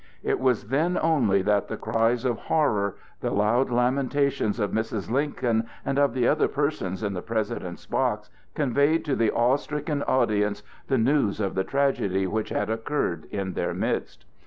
It 0.23 0.39
was 0.39 0.69
then 0.69 0.97
only 0.99 1.43
that 1.43 1.67
the 1.67 1.77
cries 1.77 2.25
of 2.25 2.39
horror, 2.39 2.95
the 3.19 3.29
loud 3.29 3.69
lamentations 3.69 4.59
of 4.59 4.71
Mrs. 4.71 5.11
Lincoln 5.11 5.67
and 5.85 5.99
of 5.99 6.15
the 6.15 6.27
other 6.27 6.47
persons 6.47 7.03
in 7.03 7.13
the 7.13 7.21
President's 7.21 7.85
box 7.85 8.31
conveyed 8.55 9.05
to 9.05 9.15
the 9.15 9.29
awe 9.29 9.57
stricken 9.57 10.01
audience 10.01 10.63
the 10.87 10.97
news 10.97 11.39
of 11.39 11.53
the 11.53 11.63
tragedy 11.63 12.25
which 12.25 12.49
had 12.49 12.67
occurred 12.67 13.25
in 13.29 13.53
their 13.53 13.75
midst. 13.75 14.25